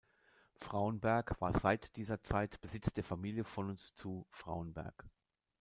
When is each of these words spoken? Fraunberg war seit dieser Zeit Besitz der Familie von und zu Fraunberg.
Fraunberg 0.55 1.39
war 1.41 1.53
seit 1.59 1.95
dieser 1.95 2.23
Zeit 2.23 2.59
Besitz 2.59 2.91
der 2.91 3.03
Familie 3.03 3.43
von 3.43 3.69
und 3.69 3.79
zu 3.79 4.25
Fraunberg. 4.31 5.05